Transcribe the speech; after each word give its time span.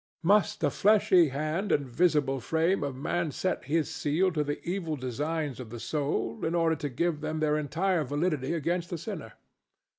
Must 0.23 0.61
the 0.61 0.71
fleshly 0.71 1.29
hand 1.29 1.71
and 1.71 1.85
visible 1.85 2.39
frame 2.39 2.83
of 2.83 2.95
man 2.95 3.29
set 3.29 3.69
its 3.69 3.91
seal 3.91 4.31
to 4.31 4.43
the 4.43 4.59
evil 4.67 4.95
designs 4.95 5.59
of 5.59 5.69
the 5.69 5.79
soul, 5.79 6.43
in 6.43 6.55
order 6.55 6.75
to 6.75 6.89
give 6.89 7.21
them 7.21 7.39
their 7.39 7.55
entire 7.55 8.03
validity 8.03 8.53
against 8.55 8.89
the 8.89 8.97
sinner? 8.97 9.33